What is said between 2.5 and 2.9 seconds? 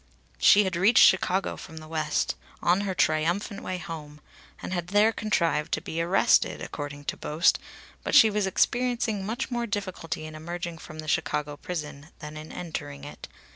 on